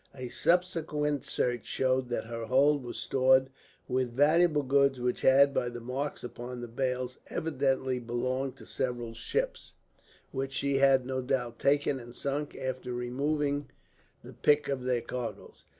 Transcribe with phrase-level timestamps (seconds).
[0.15, 3.51] A subsequent search showed that her hold was stored
[3.87, 9.13] with valuable goods; which had, by the marks upon the bales, evidently belonged to several
[9.13, 9.73] ships;
[10.31, 13.69] which she had, no doubt, taken and sunk after removing
[14.23, 15.65] the pick of their cargoes.